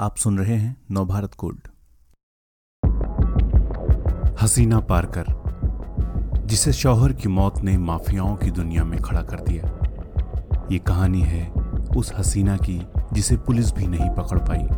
[0.00, 1.58] आप सुन रहे हैं नवभारत कोड।
[4.42, 5.24] हसीना पारकर,
[6.46, 9.64] जिसे शौहर की मौत ने माफियाओं की दुनिया में खड़ा कर दिया।
[10.72, 11.50] ये कहानी है
[11.96, 14.68] उस हसीना की, जिसे पुलिस भी नहीं पकड़ पाई।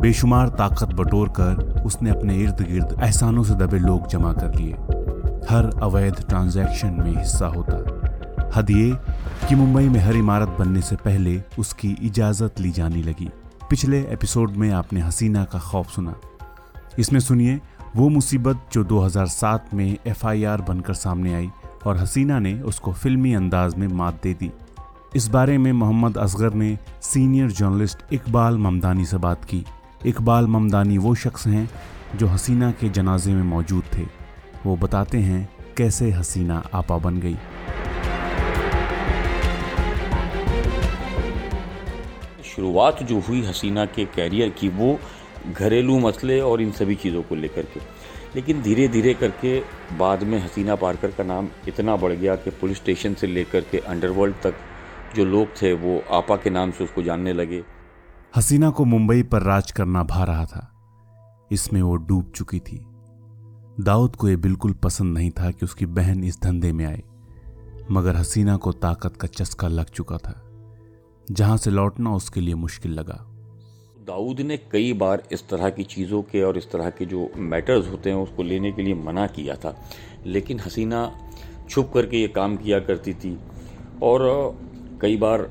[0.00, 4.72] बेशुमार ताकत बटोर कर उसने अपने इर्द गिर्द एहसानों से दबे लोग जमा कर लिए।
[5.50, 8.90] हर अवैध ट्रांजैक्शन में हिस्सा होता। हद ये
[9.48, 13.30] कि मुंबई में हर इमारत बनने से पहले उसकी इजाज़त ली जाने लगी।
[13.72, 16.14] पिछले एपिसोड में आपने हसीना का खौफ सुना।
[16.98, 17.60] इसमें सुनिए,
[17.96, 21.50] वो मुसीबत जो 2007 में एफआईआर बनकर सामने आई
[21.86, 24.52] और हसीना ने उसको फिल्मी अंदाज में मात दे दी।
[25.16, 29.64] इस बारे में मोहम्मद असगर ने सीनियर जर्नलिस्ट इकबाल ममदानी से बात की।
[30.06, 31.70] इकबाल ममदानी वो शख्स हैं
[32.16, 34.06] जो हसीना के जनाजे में मौजूद थे।
[34.66, 37.36] वो बताते हैं कैसे हसीना आपा बन गई।
[42.62, 44.98] शुरुआत जो हुई हसीना के कैरियर की, वो
[45.52, 47.80] घरेलू मसले और इन सभी चीज़ों को लेकर के।
[48.36, 49.60] लेकिन धीरे धीरे करके
[49.98, 53.78] बाद में हसीना पारकर का नाम इतना बढ़ गया कि पुलिस स्टेशन से लेकर के
[53.78, 54.54] अंडरवर्ल्ड तक
[55.16, 57.64] जो लोग थे, वो आपा के नाम से उसको जानने लगे।
[58.36, 60.72] हसीना को मुंबई पर राज करना भा रहा था।
[61.52, 62.86] इसमें वो डूब चुकी थी।
[63.80, 67.02] दाऊद को ये बिल्कुल पसंद नहीं था कि उसकी बहन इस धंधे में आए,
[67.90, 70.41] मगर हसीना को ताकत का चस्का लग चुका था।
[71.32, 73.14] जहाँ से लौटना उसके लिए मुश्किल लगा।
[74.06, 77.88] दाऊद ने कई बार इस तरह की चीज़ों के और इस तरह के जो मैटर्स
[77.88, 79.74] होते हैं उसको लेने के लिए मना किया था।
[80.26, 81.10] लेकिन हसीना
[81.70, 83.38] छुप करके ये काम किया करती थी
[84.02, 84.20] और
[85.02, 85.50] कई बार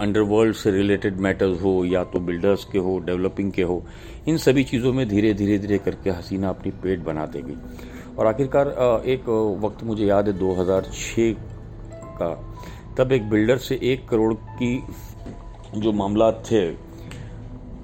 [0.00, 3.82] अंडरवर्ल्ड से रिलेटेड मैटर्स हो या तो बिल्डर्स के हो डेवलपिंग के हो,
[4.28, 7.56] इन सभी चीज़ों में धीरे धीरे धीरे करके हसीना अपनी पेट बना देगी।
[8.18, 8.68] और आखिरकार
[9.06, 9.28] एक
[9.62, 11.32] वक्त मुझे याद है 2006
[12.18, 12.32] का
[12.98, 14.76] तब एक बिल्डर से एक करोड़ की
[15.76, 16.70] जो मामला थे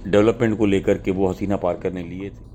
[0.07, 2.49] डेवलपमेंट को लेकर के वो हसीना पार्कर ने लिए थे।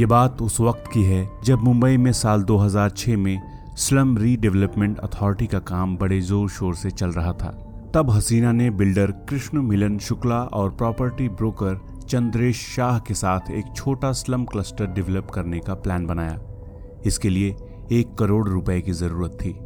[0.00, 3.40] ये बात उस वक्त की है जब मुंबई में साल 2006 में
[3.78, 7.50] स्लम रीडेवलपमेंट अथॉरिटी का काम बड़े ज़ोर शोर से चल रहा था।
[7.94, 13.74] तब हसीना ने बिल्डर कृष्ण मिलन शुक्ला और प्रॉपर्टी ब्रोकर चंद्रेश शाह के साथ एक
[13.76, 16.38] छोटा स्लम क्लस्टर डेवलप करने का प्लान बनाया।
[17.06, 17.56] इसके लिए
[17.92, 19.56] एक करोड़ रुपए की ज़रूरत थी।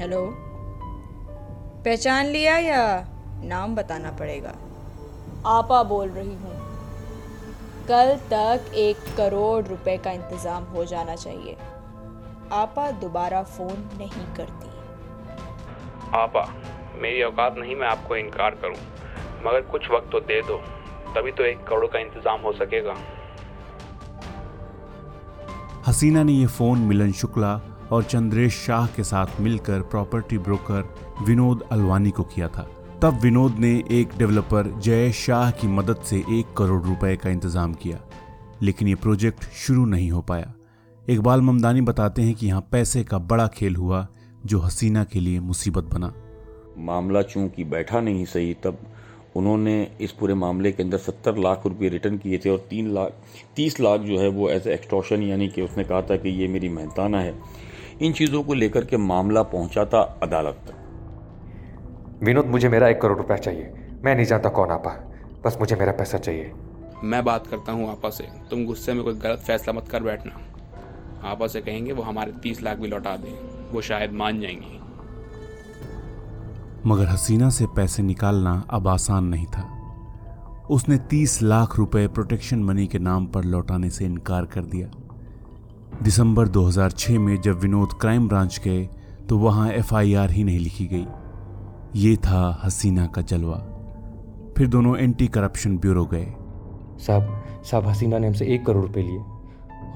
[0.00, 0.51] हेलो।
[1.84, 2.82] पहचान लिया या
[3.44, 4.54] नाम बताना पड़ेगा?
[5.48, 6.52] आपा बोल रही हूँ।
[7.88, 11.56] कल तक एक करोड़ रुपए का इंतज़ाम हो जाना चाहिए।
[12.52, 14.70] आपा दोबारा फ़ोन नहीं करती।
[16.18, 16.46] आपा
[17.02, 18.76] मेरी औकात नहीं मैं आपको इनकार करूँ।
[19.46, 20.56] मगर कुछ वक्त तो दे दो
[21.14, 22.96] तभी तो एक करोड़ का इंतज़ाम हो सकेगा।
[25.86, 27.60] हसीना ने यह फ़ोन मिलन शुक्ला
[27.92, 30.82] और चंद्रेश शाह के साथ मिलकर प्रॉपर्टी ब्रोकर
[31.22, 32.68] विनोद अलवानी को किया था।
[33.02, 37.74] तब विनोद ने एक डेवलपर जय शाह की मदद से एक करोड़ रुपए का इंतज़ाम
[37.74, 37.98] किया,
[38.62, 40.52] लेकिन ये प्रोजेक्ट शुरू नहीं हो पाया।
[41.04, 44.06] इकबाल ममदानी बताते हैं कि यहाँ पैसे का बड़ा खेल हुआ,
[44.46, 46.12] जो हसीना के लिए मुसीबत बना।
[46.80, 48.78] मामला चूँकि बैठा नहीं सही, तब
[49.36, 53.12] उन्होंने इस पूरे मामले के अंदर सत्तर लाख रुपए रिटर्न किए थे और तीन लाख,
[53.56, 56.68] तीस लाख जो है वो एज एक्सटॉर्शन यानी कि उसने कहा था कि ये मेरी
[56.68, 57.34] मेहताना है।
[58.02, 60.81] इन चीज़ों को लेकर के मामला पहुँचा था अदालत तक।
[62.22, 63.72] विनोद मुझे मेरा एक करोड़ रुपया चाहिए।
[64.04, 64.90] मैं नहीं जानता कौन आपा।
[65.44, 66.52] बस मुझे मेरा पैसा चाहिए।
[67.04, 70.40] मैं बात करता हूँ आपा से। तुम गुस्से में कोई गलत फैसला मत कर बैठना।
[71.28, 74.80] आपा से कहेंगे वो हमारे तीस लाख भी लौटा दें। वो शायद मान जाएँगी।
[76.86, 79.78] मगर हसीना से पैसे निकालना अब आसान नहीं था।
[80.70, 84.88] उसने तीस लाख रुपए प्रोटेक्शन मनी के नाम पर लौटाने से इनकार कर दिया।
[86.02, 88.88] दिसंबर 2006 में जब विनोद क्राइम ब्रांच गए
[89.28, 91.06] तो वहाँ एफआईआर ही नहीं लिखी गई।
[91.96, 93.56] ये था हसीना का जलवा।
[94.56, 96.26] फिर दोनों एंटी करप्शन ब्यूरो गए।
[96.98, 99.18] साहब साहब हसीना ने हमसे एक करोड़ रुपए लिए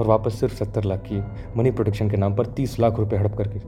[0.01, 1.25] और वापस सिर्फ़ सत्तर लाख किए।
[1.57, 3.59] मनी प्रोटेक्शन के नाम पर तीस लाख रुपए हड़प करके।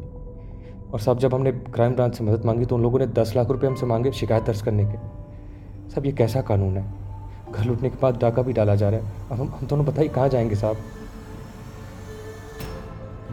[0.93, 3.49] और साहब, जब हमने क्राइम ब्रांच से मदद मांगी तो उन लोगों ने दस लाख
[3.49, 4.97] रुपए हमसे मांगे शिकायत दर्ज करने के।
[5.91, 6.95] साहब, ये कैसा कानून है?
[7.53, 10.09] घर लूटने के बाद डाका भी डाला जा रहा है। अब हम हम दोनों बताइए
[10.09, 10.77] कहाँ जाएँगे साहब?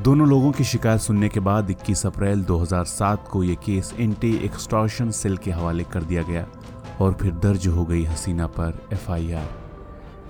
[0.06, 5.12] दोनों लोगों की शिकायत सुनने के बाद 21 अप्रैल 2007 को यह केस एंटी एक्सटॉर्शन
[5.12, 6.46] सेल के हवाले कर दिया गया
[7.02, 9.48] और फिर दर्ज हो गई हसीना पर एफआईआर।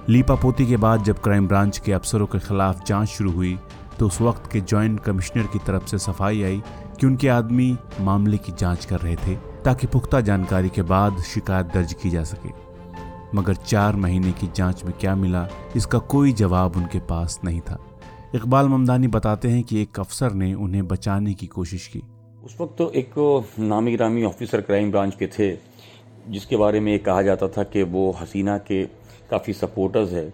[0.10, 3.58] लीपापोती के बाद जब क्राइम ब्रांच के अफसरों के खिलाफ जाँच शुरू हुई
[4.00, 6.62] तो उस वक्त के जॉइंट कमिश्नर की तरफ़ से सफ़ाई आई
[7.00, 9.36] कि उनके आदमी मामले की जाँच कर रहे थे
[9.66, 12.54] ताकि पुख्ता जानकारी के बाद शिकायत दर्ज की जा सके।
[13.38, 17.78] मगर चार महीने की जाँच में क्या मिला, इसका कोई जवाब उनके पास नहीं था।
[18.36, 22.02] इकबाल ममदानी बताते हैं कि एक अफसर ने उन्हें बचाने की कोशिश की।
[22.46, 23.14] उस वक्त तो एक
[23.60, 25.52] नामी ग्रामी ऑफिसर क्राइम ब्रांच के थे
[26.30, 28.84] जिसके बारे में कहा जाता था कि वो हसीना के
[29.32, 30.34] काफ़ी सपोर्टर्स है।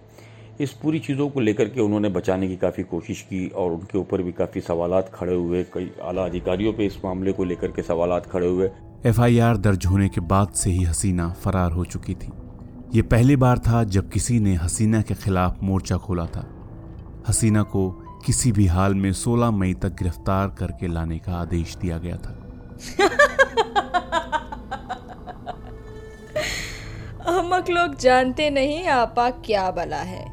[0.59, 4.21] इस पूरी चीज़ों को लेकर के उन्होंने बचाने की काफ़ी कोशिश की और उनके ऊपर
[4.21, 8.19] भी काफ़ी सवाल खड़े हुए। कई आला अधिकारियों पे इस मामले को लेकर के सवाल
[8.19, 8.69] खड़े हुए।
[9.05, 12.31] एफआईआर दर्ज होने के बाद से ही हसीना फरार हो चुकी थी।
[12.95, 16.47] ये पहली बार था जब किसी ने हसीना के खिलाफ मोर्चा खोला था।
[17.29, 17.89] हसीना को
[18.25, 22.37] किसी भी हाल में 16 मई तक गिरफ़्तार करके लाने का आदेश दिया गया था।
[27.27, 30.23] अहमक लोग जानते नहीं आपा क्या बला है।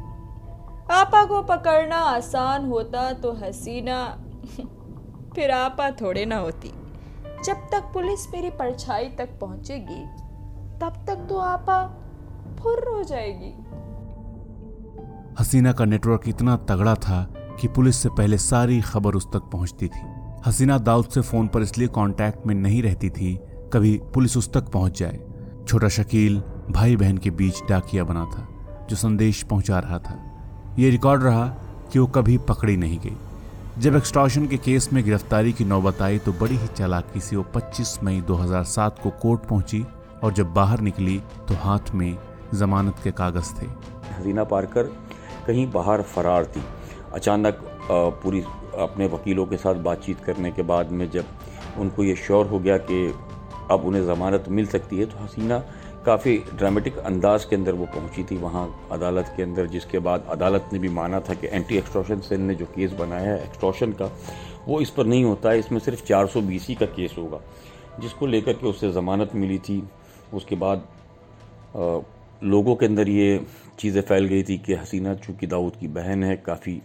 [0.91, 4.17] आपा को पकड़ना आसान होता तो हसीना
[5.35, 6.71] फिर आपा थोड़े ना होती।
[7.43, 10.05] जब तक पुलिस मेरी परछाई तक पहुंचेगी,
[10.79, 11.83] तब तक तो आपा
[12.59, 13.68] फुर हो जाएगी।
[15.39, 17.21] हसीना का नेटवर्क इतना तगड़ा था
[17.61, 20.01] कि पुलिस से पहले सारी खबर उस तक पहुँचती थी।
[20.45, 23.33] हसीना दाऊद से फ़ोन पर इसलिए कांटेक्ट में नहीं रहती थी,
[23.73, 25.19] कभी पुलिस उस तक पहुँच जाए।
[25.67, 28.47] छोटा शकील भाई बहन के बीच डाकिया बना था,
[28.89, 30.19] जो संदेश पहुँचा रहा था।
[30.79, 31.47] ये रिकॉर्ड रहा
[31.93, 33.17] कि वो कभी पकड़ी नहीं गई।
[33.79, 37.45] जब एक्सटॉर्शन के केस में गिरफ्तारी की नौबत आई तो बड़ी ही चालाकी से वो
[37.55, 39.85] 25 मई 2007 को कोर्ट पहुँची
[40.23, 42.17] और जब बाहर निकली तो हाथ में
[42.53, 43.65] जमानत के कागज़ थे।
[44.13, 44.91] हसीना पारकर
[45.49, 46.63] कहीं बाहर फरार थी।
[47.13, 47.61] अचानक
[48.23, 48.41] पूरी
[48.79, 52.77] अपने वकीलों के साथ बातचीत करने के बाद में जब उनको ये श्योर हो गया
[52.89, 52.97] कि
[53.71, 55.57] अब उन्हें ज़मानत मिल सकती है तो हसीना
[56.05, 60.69] काफ़ी ड्रामेटिक अंदाज के अंदर वो पहुँची थी वहाँ अदालत के अंदर जिसके बाद अदालत
[60.73, 64.11] ने भी माना था कि एंटी एक्सटॉर्शन सेल ने जो केस बनाया है एक्सटॉर्शन का
[64.67, 67.39] वो इस पर नहीं होता है इसमें सिर्फ़ चार सौ बीसी का केस होगा
[67.99, 69.81] जिसको लेकर के उससे ज़मानत मिली थी।
[70.33, 70.87] उसके बाद
[71.75, 71.99] आ,
[72.43, 73.45] लोगों के अंदर ये
[73.79, 76.81] चीज़ें फैल गई थी कि हसीना चूँकि दाऊद की बहन है काफ़ी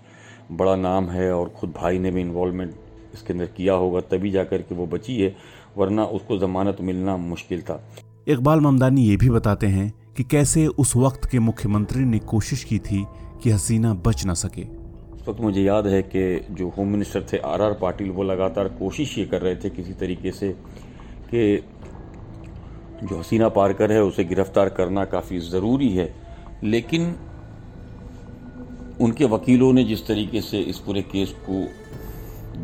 [0.52, 2.74] बड़ा नाम है और ख़ुद भाई ने भी इन्वॉलमेंट
[3.14, 5.34] इसके अंदर किया होगा तभी जाकर के वो बची है
[5.76, 7.80] वरना उसको ज़मानत मिलना मुश्किल था।
[8.28, 12.78] इकबाल ममदानी ये भी बताते हैं कि कैसे उस वक्त के मुख्यमंत्री ने कोशिश की
[12.80, 13.04] थी
[13.42, 17.38] कि हसीना बच ना सके। उस वक्त मुझे याद है कि जो होम मिनिस्टर थे
[17.44, 20.52] आर आर पाटिल वो लगातार कोशिश ये कर रहे थे किसी तरीके से
[21.30, 21.62] कि
[23.02, 26.12] जो हसीना पारकर है उसे गिरफ़्तार करना काफ़ी ज़रूरी है।
[26.62, 27.14] लेकिन
[29.00, 31.64] उनके वकीलों ने जिस तरीके से इस पूरे केस को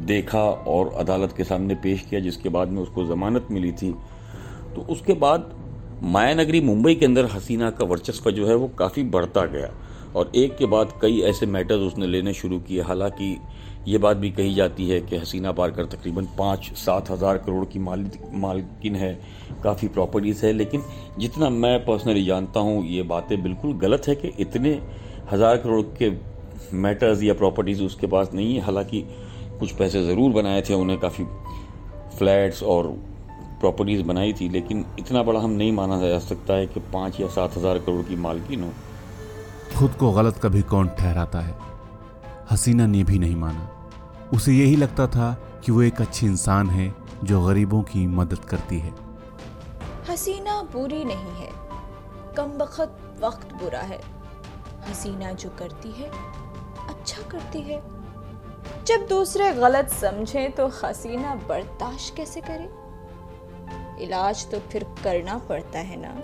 [0.07, 3.93] देखा और अदालत के सामने पेश किया, जिसके बाद में उसको ज़मानत मिली थी
[4.75, 5.51] तो उसके बाद
[6.03, 9.71] माया नगरी मुंबई के अंदर हसीना का वर्चस्व जो है वो काफ़ी बढ़ता गया।
[10.17, 13.37] और एक के बाद कई ऐसे मैटर्स उसने लेने शुरू किए। हालाँकि
[13.89, 17.79] ये बात भी कही जाती है कि हसीना पारकर तकरीबन पाँच, सात हज़ार करोड़ की
[17.79, 19.13] मालकिन है।
[19.65, 20.83] काफ़ी प्रॉपर्टीज़ है, लेकिन
[21.19, 24.81] जितना मैं पर्सनली जानता हूँ, ये बातें बिल्कुल गलत है कि इतने
[25.33, 26.11] हज़ार करोड़ के
[26.77, 29.05] मैटर्स या प्रॉपर्टीज़ उसके पास नहीं है। हालाँकि
[29.61, 31.25] कुछ पैसे ज़रूर बनाए थे, उन्हें काफ़ी
[32.19, 32.87] फ्लैट्स और
[33.61, 37.29] प्रॉपर्टीज़ बनाई थी, लेकिन इतना बड़ा हम नहीं माना जा सकता है कि पाँच या
[37.29, 38.73] सात हज़ार करोड़ की मालकिन हो।
[39.79, 41.59] खुद को गलत कभी कौन ठहराता है?
[42.51, 43.91] हसीना ने भी नहीं माना।
[44.35, 45.33] उसे यही लगता था
[45.65, 46.95] कि वो एक अच्छी इंसान है
[47.25, 48.95] जो गरीबों की मदद करती है।
[50.11, 51.49] हसीना बुरी नहीं है।
[52.37, 54.01] कम वक्त वक्त बुरा है।
[54.91, 56.11] हसीना जो करती है
[56.89, 57.83] अच्छा करती है।
[58.85, 62.81] जब दूसरे गलत समझे तो हसीना बर्दाश्त कैसे करे?
[64.05, 66.23] इलाज तो फिर करना पड़ता है ना?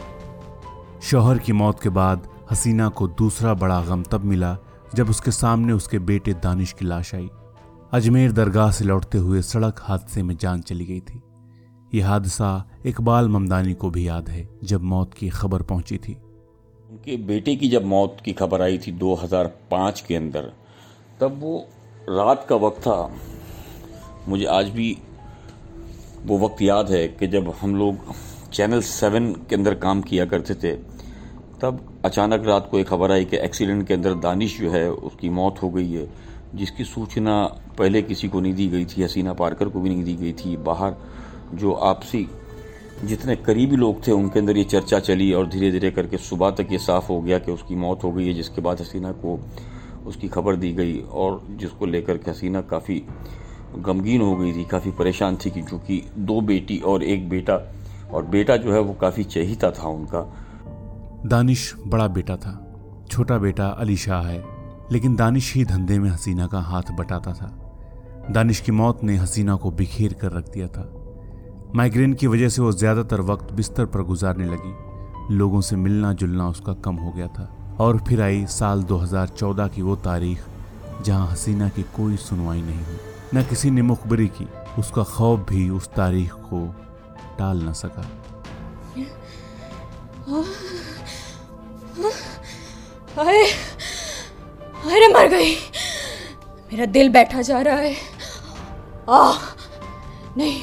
[1.02, 4.58] शोहर की मौत के बाद हसीना को दूसरा बड़ा गम तब मिला
[4.94, 7.28] जब उसके सामने उसके बेटे दानिश की लाश आई।
[7.92, 11.22] अजमेर दरगाह से लौटते हुए सड़क हादसे में जान चली गई थी।
[11.94, 16.14] यह हादसा इकबाल ममदानी को भी याद है, जब मौत की खबर पहुँची थी।
[16.90, 20.52] उनके बेटे की जब मौत की खबर आई थी 2005 के अंदर,
[21.20, 21.68] तब वो
[22.08, 23.10] रात का वक्त था।
[24.28, 24.98] मुझे आज भी
[26.24, 27.96] वो वक्त याद है कि जब हम लोग
[28.52, 30.72] चैनल सेवन के अंदर काम किया करते थे,
[31.60, 35.28] तब अचानक रात को एक खबर आई कि एक्सीडेंट के अंदर दानिश जो है, उसकी
[35.28, 36.08] मौत हो गई है,
[36.54, 37.42] जिसकी सूचना
[37.78, 40.56] पहले किसी को नहीं दी गई थी। हसीना पारकर को भी नहीं दी गई थी।
[40.56, 40.94] बाहर
[41.54, 42.26] जो आपसी
[43.04, 46.72] जितने करीबी लोग थे, उनके अंदर ये चर्चा चली और धीरे धीरे करके सुबह तक
[46.72, 49.38] ये साफ़ हो गया कि उसकी मौत हो गई है, जिसके बाद हसीना को
[50.06, 53.02] उसकी खबर दी गई और जिसको लेकर के हसीना काफ़ी
[53.76, 57.60] गमगीन हो गई थी, काफ़ी परेशान थी कि चूँकि दो बेटी और एक बेटा,
[58.12, 60.45] और बेटा जो है वो काफ़ी चहीता था उनका।
[61.24, 62.62] दानिश बड़ा बेटा था।
[63.10, 64.44] छोटा बेटा अली शाह है,
[64.92, 67.58] लेकिन दानिश ही धंधे में हसीना का हाथ बटाता था।
[68.30, 70.92] दानिश की मौत ने हसीना को बिखेर कर रख दिया था।
[71.74, 76.48] माइग्रेन की वजह से वो ज़्यादातर वक्त बिस्तर पर गुजारने लगी। लोगों से मिलना जुलना
[76.48, 80.40] उसका कम हो गया था। और फिर आई साल 2014 की वो तारीख,
[81.04, 82.98] जहाँ हसीना की कोई सुनवाई नहीं हुई।
[83.34, 86.74] न किसी ने मुखबरी की, उसका खौफ भी उस तारीख को
[87.38, 88.08] टाल न सका।
[93.18, 93.42] अरे
[94.86, 95.54] अरे मर गई।
[96.72, 97.94] मेरा दिल बैठा जा रहा है।
[99.08, 99.32] आ
[100.36, 100.60] नहीं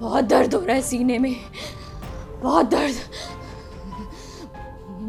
[0.00, 1.34] बहुत दर्द हो रहा है सीने में।
[2.42, 2.94] बहुत दर्द।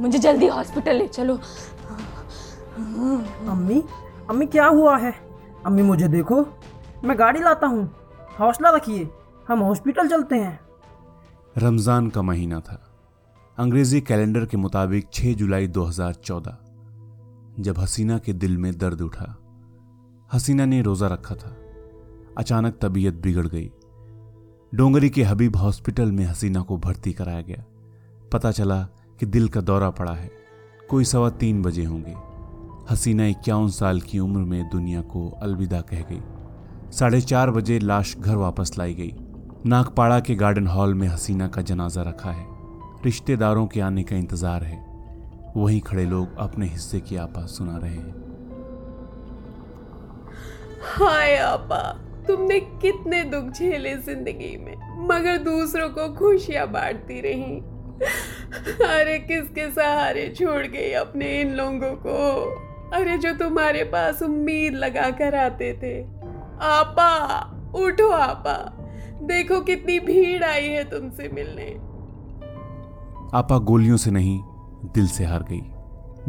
[0.02, 1.36] मुझे जल्दी हॉस्पिटल ले चलो।
[3.52, 3.84] अम्मी
[4.30, 5.14] अम्मी क्या हुआ है?
[5.66, 6.46] अम्मी मुझे देखो।
[7.04, 7.86] मैं गाड़ी लाता हूँ।
[8.40, 9.10] हौसला रखिए।
[9.48, 10.60] हम हॉस्पिटल चलते हैं।
[11.58, 12.89] रमज़ान का महीना था।
[13.60, 16.58] अंग्रेज़ी कैलेंडर के मुताबिक 6 जुलाई 2014
[17.60, 19.38] जब हसीना के दिल में दर्द उठा।
[20.34, 21.56] हसीना ने रोज़ा रखा था।
[22.38, 23.72] अचानक तबीयत बिगड़ गई।
[24.76, 27.66] डोंगरी के हबीब हॉस्पिटल में हसीना को भर्ती कराया गया।
[28.32, 28.84] पता चला
[29.20, 30.32] कि दिल का दौरा पड़ा है।
[30.90, 32.16] कोई सवा तीन बजे होंगे।
[32.94, 36.22] हसीना इक्यावन साल की उम्र में दुनिया को अलविदा कह गई।
[36.92, 39.14] साढ़े चार बजे लाश घर वापस लाई गई।
[39.66, 42.49] नागपाड़ा के गार्डन हॉल में हसीना का जनाजा रखा है।
[43.06, 44.78] रिश्तेदारों के आने का इंतज़ार है।
[45.58, 48.14] वहीं खड़े लोग अपने हिस्से की आपा सुना रहे हैं।
[50.82, 57.60] हाय आपा, तुमने कितने दुख झेले ज़िंदगी में, मगर दूसरों को खुशियाँ बांटती रही।
[58.88, 62.44] अरे, किसके सहारे छोड़ गई अपने इन लोगों को?
[62.94, 66.04] अरे, जो तुम्हारे पास उम्मीद लगा कर आते थे।
[66.62, 67.40] आपा,
[67.76, 68.74] उठो आपा,
[69.22, 71.89] देखो कितनी भीड़ आई है तुमसे मिलने।
[73.34, 74.40] आपा गोलियों से नहीं,
[74.94, 75.62] दिल से हार गई।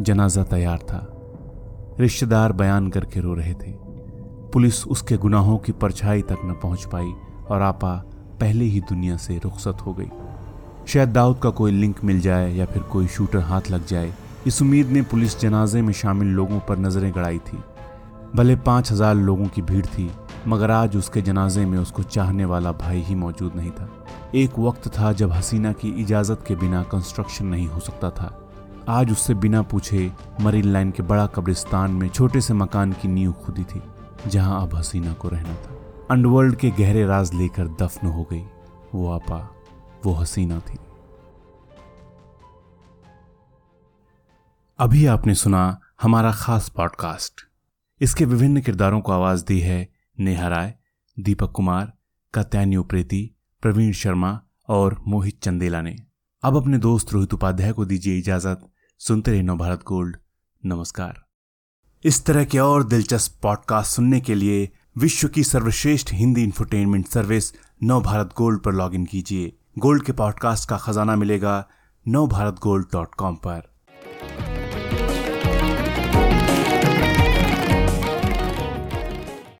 [0.03, 0.99] जनाजा तैयार था।
[1.99, 3.71] रिश्तेदार बयान करके रो रहे थे।
[4.53, 7.11] पुलिस उसके गुनाहों की परछाई तक न पहुँच पाई
[7.49, 7.93] और आपा
[8.41, 10.09] पहले ही दुनिया से रुखसत हो गई।
[10.87, 14.13] शायद दाऊद का कोई लिंक मिल जाए या फिर कोई शूटर हाथ लग जाए,
[14.47, 17.63] इस उम्मीद ने पुलिस जनाजे में शामिल लोगों पर नज़रें गड़ाई थी।
[18.35, 20.11] भले पाँच हज़ार लोगों की भीड़ थी
[20.47, 23.89] मगर आज उसके जनाजे में उसको चाहने वाला भाई ही मौजूद नहीं था।
[24.35, 28.37] एक वक्त था जब हसीना की इजाज़त के बिना कंस्ट्रक्शन नहीं हो सकता था।
[28.89, 33.31] आज उससे बिना पूछे मरीन लाइन के बड़ा कब्रिस्तान में छोटे से मकान की नींव
[33.33, 33.81] खुदी थी,
[34.27, 35.77] जहाँ अब हसीना को रहना था।
[36.11, 38.43] अंडरवर्ल्ड के गहरे राज लेकर दफन हो गई
[38.95, 39.37] वो आपा,
[40.05, 40.77] वो हसीना थी।
[44.79, 47.41] अभी आपने सुना हमारा खास पॉडकास्ट
[48.01, 50.75] इसके विभिन्न किरदारों को आवाज़ दी है नेहा राय
[51.19, 51.93] दीपक कुमार
[52.33, 55.95] कात्यानी उप्रेती, प्रवीण शर्मा और मोहित चंदेला ने।
[56.43, 60.17] अब अपने दोस्त रोहित उपाध्याय को दीजिए इजाज़त। सुनते रहे नव भारत गोल्ड।
[60.65, 61.25] नमस्कार।
[62.03, 67.53] इस तरह के और दिलचस्प पॉडकास्ट सुनने के लिए विश्व की सर्वश्रेष्ठ Hindi infotainment service
[67.83, 71.67] Nav Bharat Gold पर लॉगिन कीजिए। गोल्ड के पॉडकास्ट का खजाना मिलेगा
[72.07, 73.71] नव भारत गोल्ड डॉट कॉम पर।